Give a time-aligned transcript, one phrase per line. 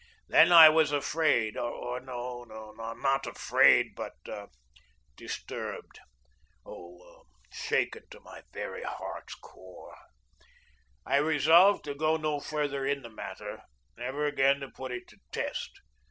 [0.27, 2.43] Then I was afraid or no,
[2.97, 4.13] not afraid, but
[5.15, 5.99] disturbed
[6.65, 9.95] oh, shaken to my very heart's core.
[11.05, 13.61] I resolved to go no further in the matter,
[13.95, 15.69] never again to put it to test.